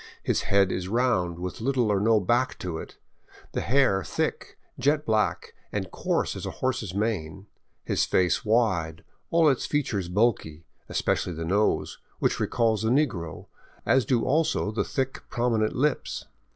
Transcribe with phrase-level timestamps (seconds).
[0.23, 2.97] His head is round, with little or no back to it,
[3.51, 7.45] the hair thick, jet black, and coarse as a horse's mane,
[7.85, 13.45] his face wide, all its features bulky, especially the nose, which recalls the negro,
[13.85, 16.25] as do also the thick, prominent lips.